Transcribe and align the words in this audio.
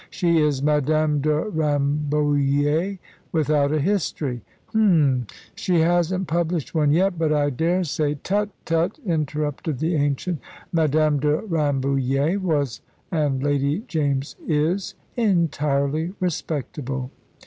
"She 0.09 0.39
is 0.39 0.63
Madame 0.63 1.21
de 1.21 1.43
Rambouillet 1.51 2.97
without 3.31 3.71
a 3.71 3.79
history." 3.79 4.41
"Hum! 4.73 5.27
She 5.53 5.81
hasn't 5.81 6.27
published 6.27 6.73
one 6.73 6.89
yet, 6.89 7.19
but 7.19 7.31
I 7.31 7.51
dare 7.51 7.83
say" 7.83 8.15
"Tut! 8.23 8.49
tut!" 8.65 8.97
interrupted 9.05 9.77
the 9.77 9.93
ancient. 9.93 10.39
"Madame 10.71 11.19
de 11.19 11.41
Rambouillet 11.43 12.37
was, 12.41 12.81
and 13.11 13.43
Lady 13.43 13.83
James 13.87 14.35
is, 14.47 14.95
entirely 15.17 16.13
respectable." 16.19 17.11